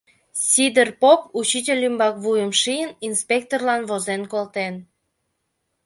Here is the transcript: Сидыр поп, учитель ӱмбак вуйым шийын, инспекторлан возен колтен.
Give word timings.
Сидыр 0.49 0.89
поп, 1.01 1.19
учитель 1.41 1.85
ӱмбак 1.87 2.15
вуйым 2.23 2.51
шийын, 2.61 2.91
инспекторлан 3.07 3.81
возен 3.89 4.21
колтен. 4.31 4.73